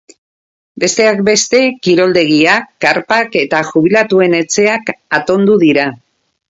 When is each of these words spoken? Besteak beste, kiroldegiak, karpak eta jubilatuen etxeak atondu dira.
Besteak 0.83 1.19
beste, 1.27 1.59
kiroldegiak, 1.89 2.67
karpak 2.87 3.39
eta 3.45 3.63
jubilatuen 3.71 4.39
etxeak 4.43 4.95
atondu 5.21 5.63
dira. 5.69 5.89